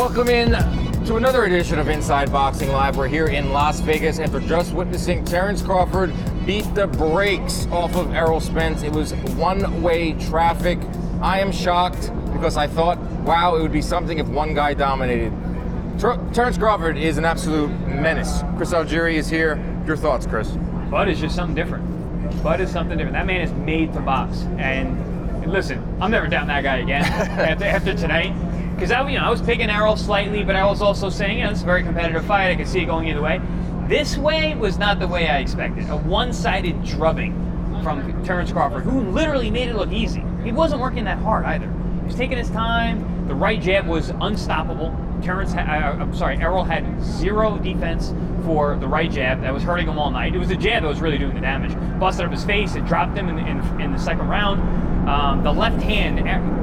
[0.00, 0.52] Welcome in
[1.04, 2.96] to another edition of Inside Boxing Live.
[2.96, 6.10] We're here in Las Vegas after just witnessing Terence Crawford
[6.46, 8.82] beat the brakes off of Errol Spence.
[8.82, 10.78] It was one-way traffic.
[11.20, 15.34] I am shocked because I thought, wow, it would be something if one guy dominated.
[15.98, 18.42] Ter- Terence Crawford is an absolute menace.
[18.56, 19.62] Chris Algieri is here.
[19.86, 20.48] Your thoughts, Chris?
[20.90, 22.42] Bud is just something different.
[22.42, 23.16] Bud is something different.
[23.16, 24.44] That man is made to box.
[24.56, 28.34] And listen, I'm never down that guy again after, after tonight.
[28.80, 31.44] Because I, you know, I was picking Errol slightly, but I was also saying, you
[31.44, 32.50] know, it's a very competitive fight.
[32.50, 33.38] I could see it going either way.
[33.88, 35.90] This way was not the way I expected.
[35.90, 37.34] A one-sided drubbing
[37.82, 40.24] from Terence Crawford, who literally made it look easy.
[40.42, 41.66] He wasn't working that hard either.
[41.66, 43.28] He was taking his time.
[43.28, 44.98] The right jab was unstoppable.
[45.22, 48.14] Terence, ha- uh, I'm sorry, Errol had zero defense
[48.46, 50.34] for the right jab that was hurting him all night.
[50.34, 51.74] It was the jab that was really doing the damage.
[52.00, 52.76] Busted up his face.
[52.76, 55.06] It dropped him in, in, in the second round.
[55.06, 56.16] Um, the left hand,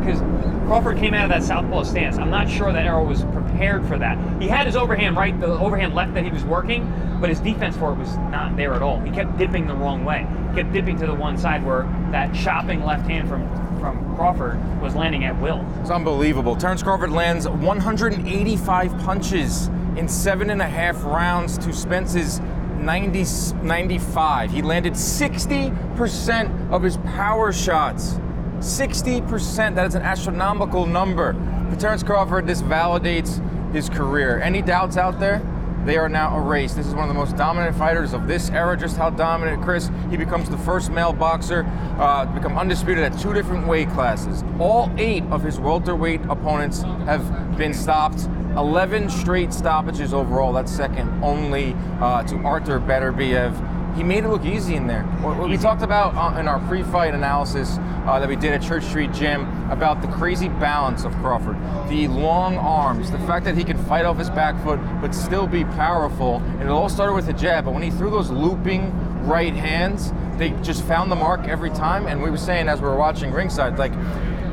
[0.04, 0.20] because
[0.68, 2.18] Crawford came out of that southpaw stance.
[2.18, 4.18] I'm not sure that Errol was prepared for that.
[4.42, 7.78] He had his overhand right, the overhand left that he was working, but his defense
[7.78, 9.00] for it was not there at all.
[9.00, 10.28] He kept dipping the wrong way.
[10.50, 13.48] He kept dipping to the one side where that chopping left hand from
[13.80, 15.66] from Crawford was landing at will.
[15.80, 16.58] It's unbelievable.
[16.58, 22.42] Terence Crawford lands 185 punches in seven and a half rounds to Spence's
[22.78, 23.24] 90,
[23.64, 24.52] 95.
[24.52, 28.20] He landed 60% of his power shots.
[28.60, 29.76] 60%.
[29.76, 31.34] That is an astronomical number.
[31.70, 33.42] For Terence Crawford, this validates
[33.74, 34.40] his career.
[34.42, 35.42] Any doubts out there?
[35.86, 36.76] They are now erased.
[36.76, 38.76] This is one of the most dominant fighters of this era.
[38.76, 39.90] Just how dominant, Chris?
[40.10, 41.66] He becomes the first male boxer
[41.98, 44.44] uh, to become undisputed at two different weight classes.
[44.60, 48.28] All eight of his welterweight opponents have been stopped.
[48.58, 50.52] 11 straight stoppages overall.
[50.52, 55.02] That's second only uh, to Arthur Beterbiev he made it look easy in there.
[55.22, 58.84] What we talked about uh, in our pre-fight analysis uh, that we did at Church
[58.84, 59.42] Street Gym
[59.72, 61.58] about the crazy balance of Crawford,
[61.90, 65.48] the long arms, the fact that he could fight off his back foot but still
[65.48, 66.36] be powerful.
[66.60, 68.94] And it all started with a jab, but when he threw those looping
[69.26, 72.06] right hands, they just found the mark every time.
[72.06, 73.94] And we were saying as we were watching ringside, like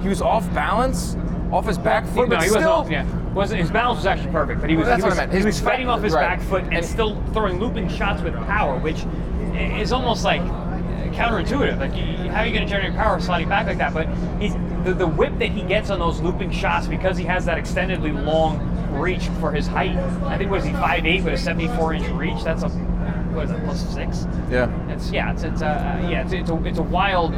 [0.00, 1.16] he was off balance,
[1.52, 2.78] off his back foot, no, but he still.
[2.78, 2.92] wasn't.
[2.92, 5.44] Yeah, wasn't his balance was actually perfect, but he was Well, he what was, he
[5.44, 6.38] was fighting off his right.
[6.38, 9.04] back foot and, And- still throwing looping shots with power, which
[9.54, 10.42] is almost like
[11.12, 11.78] counterintuitive.
[11.78, 11.92] Like,
[12.30, 13.94] how are you going to generate power sliding back like that?
[13.94, 14.08] But
[14.40, 14.54] he's
[14.84, 18.12] the, the whip that he gets on those looping shots because he has that extendedly
[18.24, 18.58] long
[18.92, 19.96] reach for his height.
[20.24, 22.42] I think was he 5'8", with a 74 inch reach.
[22.44, 22.68] That's a
[23.34, 24.26] what is that plus six?
[24.48, 24.70] Yeah.
[24.92, 27.32] It's yeah, it's it's uh, yeah, it's, it's a it's a wild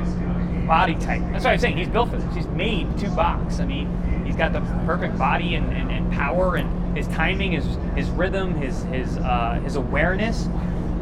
[0.67, 1.23] body type.
[1.33, 1.77] That's what I'm saying.
[1.79, 2.35] He's built for this.
[2.35, 3.61] He's made to box.
[3.61, 7.65] I mean, he's got the perfect body and, and, and power and his timing, his
[7.95, 10.49] his rhythm, his his uh, his awareness,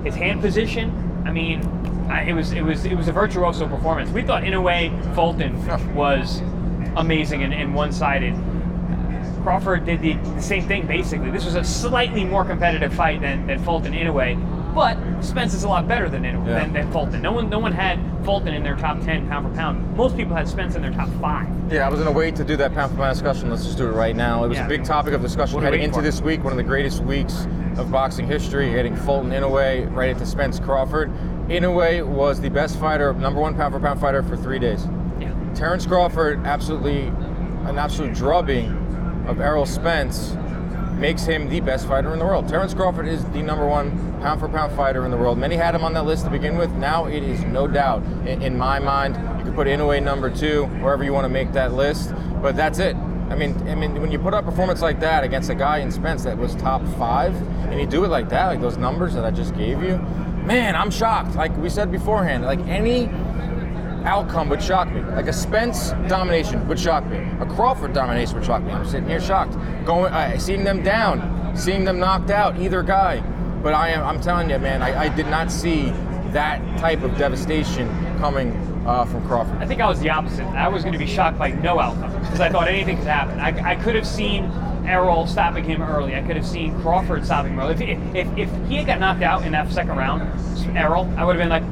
[0.05, 1.23] his hand position.
[1.27, 1.63] I mean,
[2.11, 4.11] I, it was it was it was a virtuoso performance.
[4.11, 6.41] We thought in a way Fulton was
[6.97, 8.35] amazing and, and one-sided.
[9.43, 11.31] Crawford did the, the same thing basically.
[11.31, 14.39] This was a slightly more competitive fight than, than Fulton in a way,
[14.75, 16.43] but Spence is a lot better than, Yeah.
[16.45, 17.23] than than Fulton.
[17.23, 19.97] No one no one had Fulton in their top ten pound for pound.
[19.97, 21.47] Most people had Spence in their top five.
[21.71, 23.51] Yeah, I was gonna wait to do that pound for pound discussion.
[23.51, 24.45] Let's just do it right now.
[24.45, 24.67] It was Yeah.
[24.67, 26.03] a big topic of discussion What are we heading into for?
[26.03, 27.47] this week, one of the greatest weeks
[27.77, 31.11] of boxing history, getting Fulton Inoue right into Spence Crawford.
[31.49, 34.87] Inoue was the best fighter, number one pound for pound fighter for three days.
[35.21, 35.29] Yeah.
[35.55, 37.13] Terence Crawford, absolutely,
[37.67, 38.77] an absolute drubbing
[39.27, 40.37] of Errol Spence,
[40.95, 42.49] makes him the best fighter in the world.
[42.49, 43.91] Terence Crawford is the number one
[44.21, 45.39] pound for pound fighter in the world.
[45.39, 46.71] Many had him on that list to begin with.
[46.73, 50.65] Now it is no doubt, in, in my mind, you could put Inoue number two,
[50.83, 52.97] wherever you want to make that list, but that's it.
[53.31, 55.79] I mean, I mean, when you put up a performance like that against a guy
[55.79, 57.35] in Spence that was top five,
[57.69, 59.97] and you do it like that, like those numbers that I just gave you,
[60.45, 61.35] man, I'm shocked.
[61.35, 63.09] Like we said beforehand, like any
[64.05, 65.01] outcome would shock me.
[65.01, 67.19] Like a Spence domination would shock me.
[67.41, 68.73] A Crawford domination would shock me.
[68.73, 69.55] I'm sitting here shocked.
[69.85, 73.21] Going, uh, seeing them down, seeing them knocked out, either guy.
[73.63, 75.91] But I am, I'm telling you, man, I, I did not see
[76.33, 77.89] that type of devastation
[78.19, 78.53] coming
[78.87, 79.57] uh, from Crawford.
[79.59, 80.45] I think I was the opposite.
[80.49, 83.41] I was going to be shocked by no outcome because I thought anything could happen.
[83.41, 84.45] I, I could have seen
[84.85, 86.15] Errol stopping him early.
[86.15, 87.93] I could have seen Crawford stopping him early.
[87.93, 90.23] If, if, if he had got knocked out in that second round,
[90.77, 91.63] Errol, I would have been like,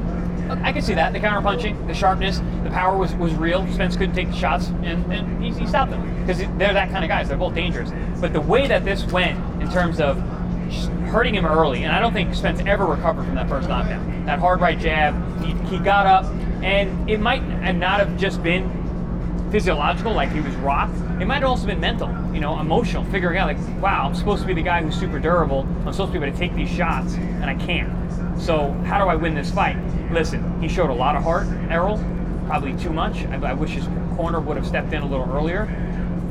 [0.61, 1.13] I could see that.
[1.13, 3.65] The counter punching, the sharpness, the power was, was real.
[3.73, 7.03] Spence couldn't take the shots, and, and he, he stopped them because they're that kind
[7.03, 7.27] of guys.
[7.27, 7.91] They're both dangerous.
[8.19, 10.17] But the way that this went in terms of
[11.07, 14.25] hurting him early, and I don't think Spence ever recovered from that first knockdown.
[14.25, 15.13] That hard right jab,
[15.43, 16.25] he, he got up,
[16.63, 17.41] and it might
[17.73, 18.81] not have just been
[19.51, 20.95] physiological, like he was rocked.
[21.21, 24.41] It might have also been mental, you know, emotional, figuring out like, wow, I'm supposed
[24.41, 25.67] to be the guy who's super durable.
[25.85, 28.02] I'm supposed to be able to take these shots, and I can't.
[28.37, 29.77] So how do I win this fight?
[30.11, 31.97] Listen, he showed a lot of heart, Errol,
[32.47, 33.23] probably too much.
[33.25, 35.65] I, I wish his corner would have stepped in a little earlier.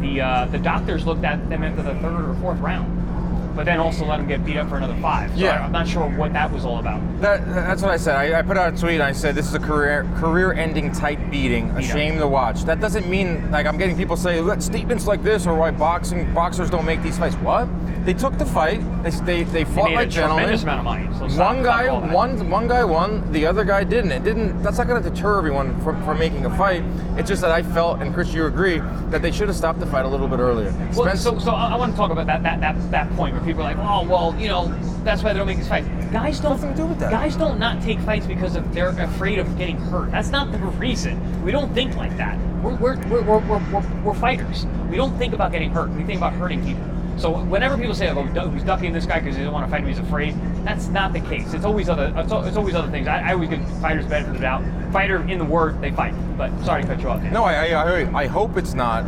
[0.01, 3.79] the uh, the doctors looked at them after the third or fourth round, but then
[3.79, 5.31] also let him get beat up for another five.
[5.31, 5.53] So Yeah.
[5.61, 7.01] I- I'm not sure what that was all about.
[7.21, 8.17] That, that's what I said.
[8.17, 11.31] I, I put out a tweet and I said this is a career career-ending tight
[11.31, 12.65] beating, a shame to watch.
[12.65, 16.69] That doesn't mean like I'm getting people say statements like this or why boxing boxers
[16.69, 17.37] don't make these fights.
[17.37, 17.69] What?
[18.05, 18.81] They took the fight.
[19.05, 20.59] They they, they fought made like a gentlemen.
[20.59, 21.19] tremendous amount of money.
[21.19, 24.11] So stop- One guy one one guy won, the other guy didn't.
[24.11, 24.61] It didn't.
[24.63, 26.83] That's not going to deter everyone from, from making a fight.
[27.17, 28.79] It's just that I felt, and Chris, you agree,
[29.11, 30.73] that they should have stopped the fight a little bit earlier.
[30.95, 33.35] Well, Spence- so, so I, I want to talk about that, that that that point
[33.35, 34.67] where people are like, oh, well, you know,
[35.05, 35.87] that's why they don't make these fights.
[36.11, 37.11] Guys don't Nothing to do with that.
[37.11, 40.11] Guys don't not take fights because of they're afraid of getting hurt.
[40.11, 41.43] That's not the reason.
[41.45, 42.37] We don't think like that.
[42.63, 44.67] We're we're we're, we're, we're, we're, we're fighters.
[44.91, 45.91] We don't think about getting hurt.
[45.91, 46.83] We think about hurting people.
[47.19, 49.83] So whenever people say, "Oh, he's ducking this guy because he doesn't want to fight
[49.83, 51.53] him, he's afraid," that's not the case.
[51.55, 52.13] It's always other.
[52.17, 53.07] It's, it's always other things.
[53.07, 54.65] I, I always give fighters benefit of the doubt.
[54.93, 56.15] Fighter in the word, they fight.
[56.37, 57.21] But sorry to cut you off.
[57.23, 57.33] Dan.
[57.33, 59.05] No, I, I, I- I hope it's not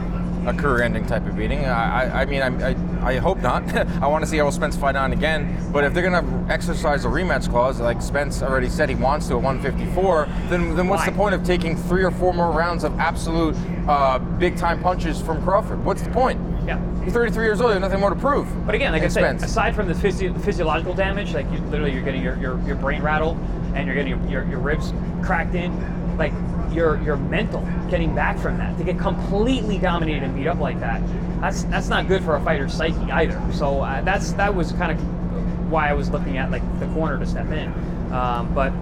[0.47, 1.65] a career-ending type of beating.
[1.65, 2.77] I, I, I mean, I, I,
[3.15, 3.62] I hope not.
[4.03, 5.56] I want to see how Spence fight on again.
[5.73, 9.35] But if they're gonna exercise a rematch clause, like Spence already said he wants to
[9.37, 11.11] at 154, then then what's Why?
[11.11, 13.56] the point of taking three or four more rounds of absolute
[13.89, 15.83] uh, big-time punches from Crawford?
[15.85, 16.39] What's the point?
[16.67, 16.79] Yeah.
[17.05, 17.71] He's 33 years old.
[17.71, 18.49] He has nothing more to prove.
[18.67, 22.03] But again, like I said, aside from the physio- physiological damage, like you, literally you're
[22.03, 23.37] getting your, your, your brain rattled
[23.75, 26.33] and you're getting your, your, your ribs cracked in, like
[26.73, 30.81] your your mental getting back from that to get completely dominated and beat up like
[30.81, 31.01] that,
[31.41, 33.41] that's that's not good for a fighter's psyche either.
[33.53, 37.19] So uh, that's that was kind of why I was looking at like the corner
[37.19, 37.73] to step in.
[38.13, 38.73] Um, but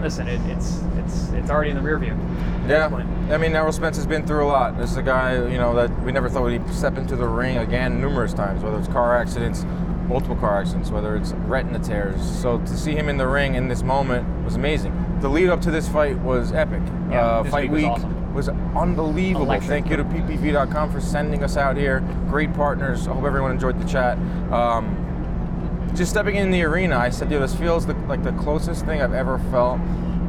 [0.00, 2.16] listen, it, it's it's it's already in the rear view.
[2.66, 2.86] Yeah.
[3.30, 4.78] I mean, Errol Spence has been through a lot.
[4.78, 7.58] This is a guy, you know, that we never thought he'd step into the ring
[7.58, 9.64] again numerous times, whether it's car accidents,
[10.06, 12.20] multiple car accidents, whether it's retina tears.
[12.40, 14.92] So to see him in the ring in this moment was amazing.
[15.20, 16.82] The lead up to this fight was epic.
[17.10, 18.34] Yeah, uh, fight week was week awesome.
[18.34, 19.46] was unbelievable.
[19.46, 19.68] Electric.
[19.68, 22.00] Thank you to ppv.com for sending us out here.
[22.28, 23.08] Great partners.
[23.08, 24.18] I hope everyone enjoyed the chat.
[24.52, 25.07] Um,
[25.98, 29.02] just stepping in the arena, I said, "Yo, this feels the, like the closest thing
[29.02, 29.80] I've ever felt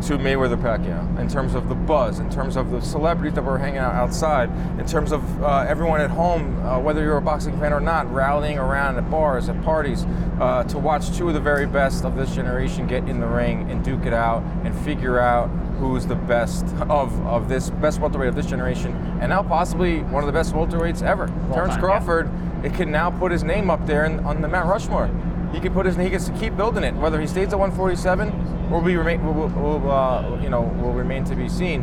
[0.08, 3.60] to Mayweather Pacquiao in terms of the buzz, in terms of the celebrities that were
[3.60, 4.50] hanging out outside,
[4.80, 8.12] in terms of uh, everyone at home, uh, whether you're a boxing fan or not,
[8.12, 10.06] rallying around at bars, at parties,
[10.40, 13.70] uh, to watch two of the very best of this generation get in the ring
[13.70, 18.30] and duke it out and figure out who's the best of, of this best welterweight
[18.30, 21.28] of this generation, and now possibly one of the best welterweights ever.
[21.28, 21.80] Terence time, yeah.
[21.80, 22.32] Crawford
[22.64, 25.10] it can now put his name up there in, on the Mount Rushmore.
[25.52, 26.94] He can put his he can keep building it.
[26.96, 31.24] Whether he stays at 147 or we remain, will, will, uh, you know, will remain
[31.26, 31.82] to be seen.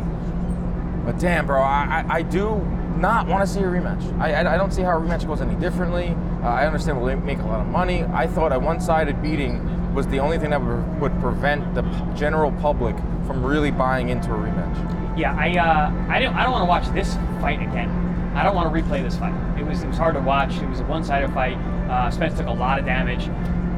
[1.05, 2.57] But damn, bro, I, I, I do
[2.97, 4.19] not want to see a rematch.
[4.19, 6.15] I, I, I don't see how a rematch goes any differently.
[6.41, 8.03] Uh, I understand we'll make a lot of money.
[8.03, 11.81] I thought a one-sided beating was the only thing that would, would prevent the
[12.15, 15.17] general public from really buying into a rematch.
[15.17, 17.89] Yeah, I uh, I don't I don't want to watch this fight again.
[18.35, 19.33] I don't want to replay this fight.
[19.57, 20.55] It was it was hard to watch.
[20.57, 21.57] It was a one-sided fight.
[21.89, 23.27] Uh, Spence took a lot of damage,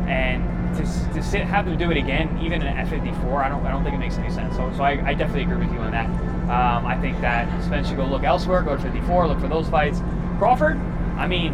[0.10, 0.84] and to,
[1.14, 3.96] to sit have them do it again, even at 54, I don't I don't think
[3.96, 4.56] it makes any sense.
[4.56, 6.10] So so I, I definitely agree with you on that.
[6.50, 9.70] Um, I think that Spence should go look elsewhere, go to 54, look for those
[9.70, 10.02] fights.
[10.40, 10.78] Crawford,
[11.16, 11.54] I mean,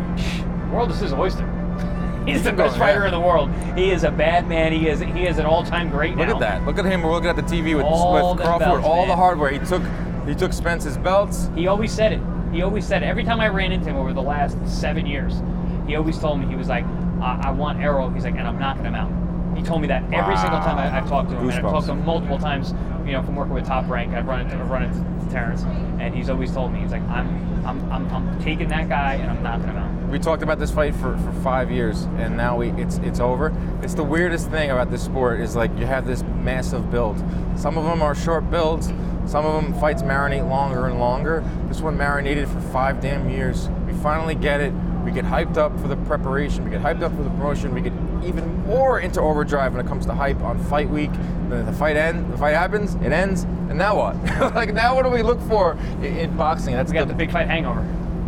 [0.72, 1.46] world is his oyster.
[2.26, 3.52] He's the best fighter in the world.
[3.78, 4.72] He is a bad man.
[4.72, 6.36] He is he is an all-time great Look now.
[6.36, 6.66] at that.
[6.66, 7.04] Look at him.
[7.04, 8.68] We're looking at the TV with, All with Crawford.
[8.68, 9.52] belts, all the hardware.
[9.52, 9.84] He took
[10.26, 11.50] he took Spence's belts.
[11.56, 12.22] He always said it.
[12.52, 13.06] He always said it.
[13.06, 15.42] Every time I ran into him over the last seven years,
[15.88, 16.86] he always told me he was like,
[17.26, 18.10] I, I want Errol.
[18.10, 19.12] He's like, and I'm knocking him out.
[19.58, 21.88] He told me that every single time I, I've talked to him, and I've talked
[21.88, 22.74] to him multiple times.
[23.06, 25.64] You know, from working with Top Rank, I've run into I've run into Terence,
[26.00, 29.30] and he's always told me he's like, I'm I'm I'm, I'm taking that guy and
[29.32, 30.10] I'm knocking him out.
[30.10, 33.54] We talked about this fight for, for five years, and now we it's it's over.
[33.82, 37.18] It's the weirdest thing about this sport is like you have this massive build.
[37.56, 38.88] Some of them are short builds.
[39.26, 41.44] Some of them fights marinate longer and longer.
[41.68, 43.70] This one marinated for five damn years.
[43.88, 44.72] We finally get it.
[45.06, 46.66] We get hyped up for the preparation.
[46.66, 47.74] We get hyped up for the promotion.
[47.74, 47.94] We get
[48.24, 51.12] even more into overdrive when it comes to hype on fight week.
[51.50, 54.16] Then the fight end, the fight happens, it ends, and now what?
[54.56, 56.74] like now, what do we look for in, in boxing?
[56.74, 57.84] That's We got the big fight hangover.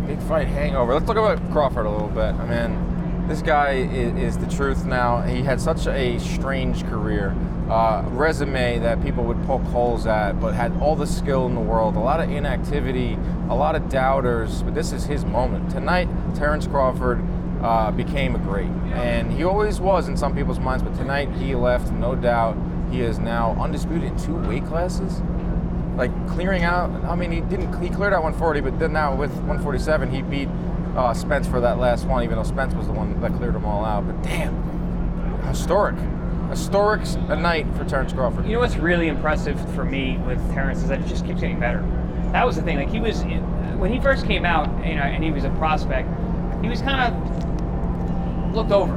[0.06, 0.94] Big fight hangover.
[0.94, 2.34] Let's talk about Crawford a little bit.
[2.34, 2.87] I mean,
[3.28, 5.20] this guy is, is the truth now.
[5.20, 7.36] He had such a strange career,
[7.68, 11.60] uh, resume that people would poke holes at, but had all the skill in the
[11.60, 13.18] world, a lot of inactivity,
[13.50, 14.62] a lot of doubters.
[14.62, 15.70] But this is his moment.
[15.70, 17.22] Tonight, Terence Crawford
[17.62, 20.82] uh, became a great, and he always was in some people's minds.
[20.82, 22.56] But tonight, he left, no doubt.
[22.90, 25.20] He is now undisputed in two weight classes
[25.98, 26.90] like clearing out.
[27.04, 27.82] I mean, he didn't.
[27.82, 30.48] He cleared out 140, but then now with 147, he beat
[30.98, 33.64] uh, Spence for that last one, even though Spence was the one that cleared them
[33.64, 34.06] all out.
[34.06, 34.54] But damn,
[35.42, 35.94] historic,
[36.50, 38.46] historic a night for Terence Crawford.
[38.46, 41.60] You know what's really impressive for me with Terence is that it just keeps getting
[41.60, 41.80] better.
[42.32, 42.76] That was the thing.
[42.76, 46.08] Like he was, when he first came out, you know, and he was a prospect,
[46.62, 48.96] he was kind of looked over.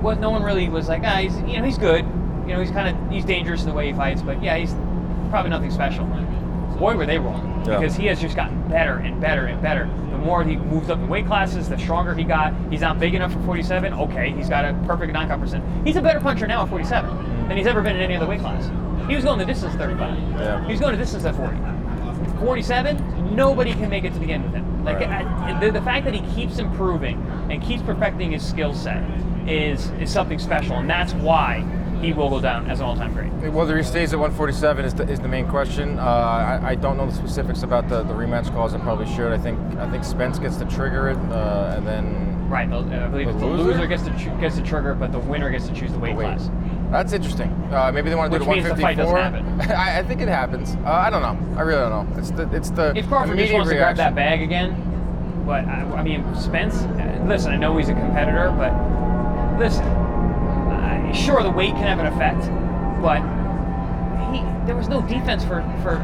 [0.00, 2.04] What no one really was like, ah, he's you know he's good.
[2.46, 4.74] You know, he's kind of he's dangerous in the way he fights, but yeah, he's
[5.30, 6.06] probably nothing special.
[6.78, 7.78] Boy, were they wrong Yeah.
[7.78, 9.88] because he has just gotten better and better and better.
[10.10, 12.52] The more he moved up in weight classes, the stronger he got.
[12.70, 13.92] He's not big enough for 47.
[13.94, 15.64] Okay, he's got a perfect knockout percent.
[15.86, 18.40] He's a better puncher now at 47 than he's ever been in any other weight
[18.40, 18.70] class.
[19.08, 20.18] He was going the distance at 35.
[20.40, 20.64] Yeah.
[20.66, 21.56] He was going the distance at 40.
[22.40, 24.84] 47, nobody can make it to the end with him.
[24.84, 25.08] Like Right.
[25.26, 27.16] I, the, the fact that he keeps improving
[27.50, 29.02] and keeps perfecting his skill set
[29.48, 31.64] is is something special, and that's why
[32.04, 33.52] he will go down as an all-time great.
[33.52, 35.98] Whether he stays at 147 is the, is the main question.
[35.98, 38.74] Uh, I, I don't know the specifics about the, the rematch clause.
[38.74, 39.32] I probably should.
[39.32, 43.08] I think I think Spence gets to trigger it, uh, and then Right, the, I
[43.08, 43.64] believe The it's the loser?
[43.72, 45.98] loser gets to cho- gets to trigger, it, but the winner gets to choose the
[45.98, 46.24] weight wait.
[46.24, 46.50] class.
[46.90, 47.48] That's interesting.
[47.72, 49.56] Uh, maybe they want to do Which the the fight 154.
[49.56, 50.76] doesn't I, I think it happens.
[50.84, 51.58] Uh, I don't know.
[51.58, 52.18] I really don't know.
[52.18, 55.80] It's the it's the If Crawford just wants to grab that bag again, but I,
[55.96, 56.82] I mean Spence.
[56.82, 58.72] uh, Listen, I know he's a competitor, but
[59.58, 60.03] listen, uh,
[61.14, 62.40] sure the weight can have an effect,
[63.02, 63.20] but
[64.32, 66.00] he there was no defense for for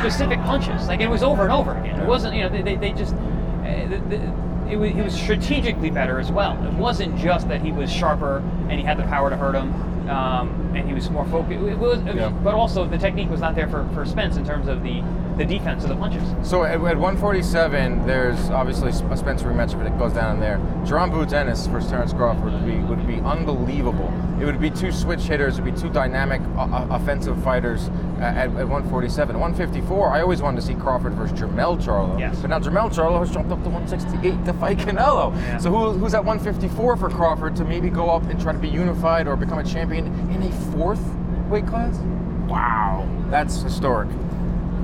[0.00, 0.88] specific punches.
[0.88, 2.00] Like it was over and over again.
[2.00, 3.14] It wasn't you know they, they, they just.
[3.14, 6.52] Uh, the, the, it was, he was strategically better as well.
[6.64, 8.38] It wasn't just that he was sharper
[8.68, 9.72] and he had the power to hurt him,
[10.08, 11.60] um, and he was more focused.
[11.60, 12.28] It was, Yeah.
[12.28, 15.02] but also the technique was not there for, for Spence in terms of the,
[15.40, 16.22] the defense of the punches.
[16.46, 20.58] So at, at 147, there's obviously a Spencer rematch if it goes down in there.
[20.84, 24.12] Jaron Ennis versus Terence Crawford would be would be unbelievable.
[24.38, 25.58] It would be two switch hitters.
[25.58, 29.38] It would be two dynamic uh, uh, offensive fighters at, at 147.
[29.38, 32.18] 154, I always wanted to see Crawford versus Jermell Charlo.
[32.18, 32.38] Yes.
[32.40, 35.34] But now Jermell Charlo has jumped up to 168 to fight Canelo.
[35.34, 35.56] Yeah.
[35.56, 38.68] So who, who's at 154 for Crawford to maybe go up and try to be
[38.68, 41.02] unified or become a champion in a fourth
[41.48, 41.96] weight class?
[42.46, 44.08] Wow, that's historic.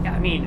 [0.06, 0.44] Yeah, I mean,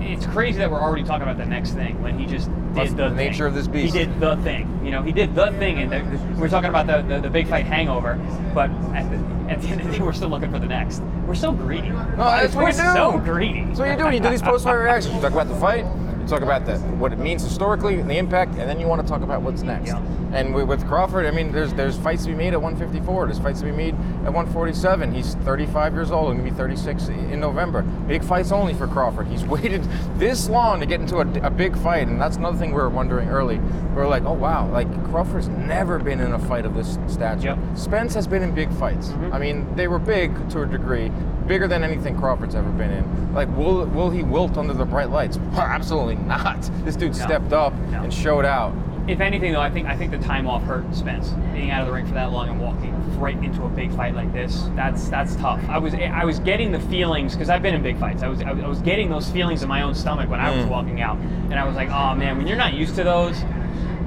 [0.00, 2.90] it's crazy that we're already talking about the next thing when he just did That's
[2.90, 3.92] the, the nature of this beast.
[3.92, 4.80] He did the thing.
[4.84, 7.48] You know, he did the thing, and the, we're talking about the, the, the big
[7.48, 8.14] fight hangover.
[8.54, 11.02] But at the, at the end of the day, we're still looking for the next.
[11.26, 11.88] We're so greedy.
[11.88, 12.92] No, that's what we're you do.
[12.92, 13.64] so greedy.
[13.64, 14.14] That's what you do.
[14.14, 15.16] You do these post-fight reactions.
[15.16, 15.84] You talk about the fight.
[16.20, 19.02] You talk about the, what it means historically and the impact, and then you want
[19.02, 19.88] to talk about what's next.
[19.88, 20.00] Yeah.
[20.32, 23.26] And with, with Crawford, I mean, there's there's fights to be made at 154.
[23.26, 25.12] There's fights to be made at 147.
[25.12, 27.82] He's 35 years old and gonna be 36 in November.
[27.82, 29.26] Big fights only for Crawford.
[29.28, 29.82] He's waited
[30.18, 32.88] this long to get into a, a big fight, and that's another thing we were
[32.88, 33.58] wondering early.
[33.58, 37.48] We were like, oh wow, like Crawford's never been in a fight of this stature.
[37.48, 37.58] Yep.
[37.76, 39.08] Spence has been in big fights.
[39.08, 39.34] Mhm.
[39.34, 41.10] I mean, they were big to a degree,
[41.46, 43.34] bigger than anything Crawford's ever been in.
[43.34, 45.36] Like, will will he wilt under the bright lights?
[45.52, 46.62] Absolutely not.
[46.84, 47.24] This dude No.
[47.26, 48.02] stepped up No.
[48.02, 48.72] and showed out.
[49.08, 51.30] If anything, though, I think I think the time off hurt Spence.
[51.52, 54.14] Being out of the ring for that long and walking right into a big fight
[54.14, 55.60] like this, that's that's tough.
[55.68, 58.22] I was I was getting the feelings because I've been in big fights.
[58.22, 60.68] I was I was getting those feelings in my own stomach when I was Mm.
[60.68, 63.36] walking out, and I was like, oh man, when you're not used to those,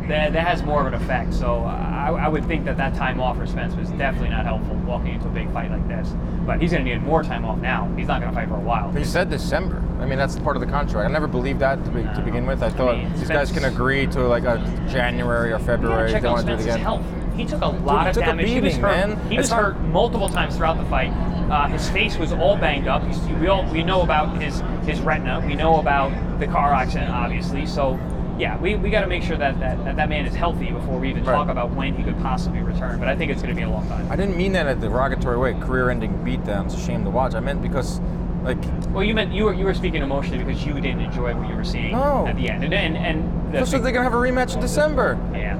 [0.07, 1.33] that that has more of an effect.
[1.33, 4.75] So I, I would think that that time off for Spence was definitely not helpful
[4.77, 6.09] walking into a big fight like this.
[6.45, 7.91] But he's going to need more time off now.
[7.97, 8.91] He's not going to fight for a while.
[8.91, 9.81] He said December.
[9.99, 11.09] I mean, that's part of the contract.
[11.09, 12.61] I never believed that to, be, to begin with.
[12.61, 14.57] I I thought mean, these guys can agree to like a
[14.89, 16.79] January or February if they want to do it again.
[16.79, 17.03] health.
[17.35, 18.47] He took a lot he of damage.
[18.47, 19.07] he was beating, hurt.
[19.07, 19.29] man.
[19.29, 21.11] He was not- hurt multiple times throughout the fight.
[21.49, 23.03] Uh, his face was all banged up.
[23.05, 25.43] He's, we all we know about his his retina.
[25.45, 27.65] We know about the car accident, obviously.
[27.65, 27.99] So.
[28.37, 30.99] Yeah, we, we got to make sure that that, that that man is healthy before
[30.99, 31.33] we even Right.
[31.33, 32.99] talk about when he could possibly return.
[32.99, 34.11] But I think it's going to be a long time.
[34.11, 35.53] I didn't mean that in a derogatory way.
[35.53, 36.65] Career-ending beatdown.
[36.65, 37.33] It's a shame to watch.
[37.33, 38.01] I meant because,
[38.43, 38.57] like,
[38.89, 41.55] Well, you meant you were you were speaking emotionally because you didn't enjoy what you
[41.55, 42.27] were seeing No.
[42.27, 45.17] at the end, and and, and the, especially they're gonna have a rematch in December.
[45.33, 45.57] yeah.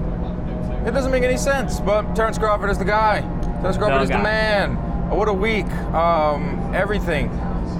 [0.86, 1.80] It doesn't make any sense.
[1.80, 3.22] But Terence Crawford is the guy.
[3.62, 4.78] Terence Crawford The is the man.
[5.10, 5.66] Oh, what a week.
[5.94, 7.32] Um, everything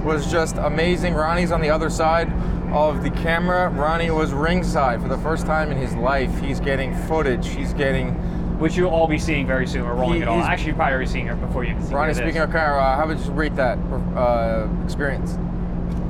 [0.04, 1.14] was just amazing.
[1.14, 2.32] Ronnie's on the other side
[2.72, 3.68] of the camera.
[3.70, 6.36] Ronnie was ringside for the first time in his life.
[6.40, 7.48] He's getting footage.
[7.48, 8.10] He's getting.
[8.58, 9.84] Which you'll all be seeing very soon.
[9.84, 10.36] We're rolling He- it all.
[10.36, 12.18] he's- Actually, you're probably already seeing it before you even see Ronnie, this.
[12.18, 13.76] speaking of camera, uh, how would you rate that
[14.16, 15.38] uh, experience?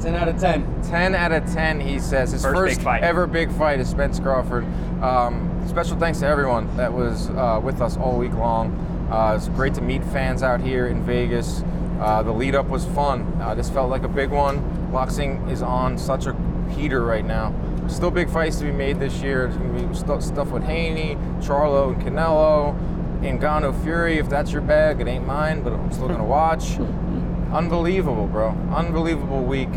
[0.01, 0.65] 10 out of 10.
[0.89, 2.31] 10 out of 10, he says.
[2.31, 3.03] His First first, big fight.
[3.03, 4.65] ever big fight is Spence Crawford.
[5.03, 8.71] Um, special thanks to everyone that was uh, with us all week long.
[9.11, 11.65] Uh, it's great to meet fans out here in Vegas.
[12.01, 13.23] Uh, the lead up was fun.
[13.41, 14.61] Uh, this felt like a big one.
[14.93, 16.37] Boxing is on such a
[16.71, 17.55] heater right now.
[17.89, 19.47] Still big fights to be made this year.
[19.47, 22.75] There's going to be stu- stuff with Haney, Charlo, and Canelo.
[23.23, 26.79] Ngannou Fury, if that's your bag, it ain't mine, but I'm still going to watch.
[27.53, 28.51] Unbelievable, bro.
[28.75, 29.71] Unbelievable week.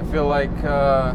[0.00, 1.14] I feel like uh,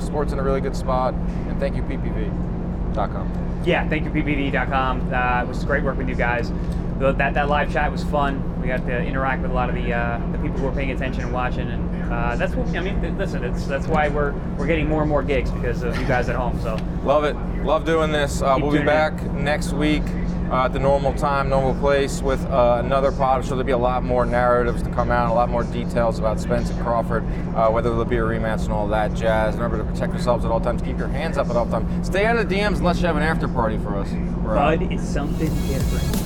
[0.00, 1.14] sports in a really good spot.
[1.14, 3.62] And thank you, PPV.com.
[3.64, 5.12] Yeah, thank you, PPV.com.
[5.14, 6.50] Uh, it was great working with you guys.
[6.98, 8.42] The- That, that live chat was fun.
[8.62, 10.92] We got to interact with a lot of the uh, the people who are paying
[10.92, 13.00] attention and watching, and uh, that's what I mean.
[13.00, 16.06] th- Listen, it's that's why we're we're getting more and more gigs because of you
[16.06, 16.60] guys at home.
[16.60, 17.34] So Love it.
[17.64, 18.40] Love doing this.
[18.40, 18.86] Uh, we'll be tuning in.
[18.86, 20.02] back next week
[20.50, 23.42] uh, at the normal time, normal place with uh, another pod.
[23.44, 26.38] So there'll be a lot more narratives to come out, a lot more details about
[26.38, 27.24] Spence and Crawford,
[27.56, 29.54] uh, whether there'll be a rematch and all that jazz.
[29.56, 30.82] Remember to protect yourselves at all times.
[30.82, 32.06] Keep your hands up at all times.
[32.06, 34.08] Stay out of the DMs unless you have an after party for us.
[34.44, 34.54] We're.
[34.54, 36.21] Bud is something different.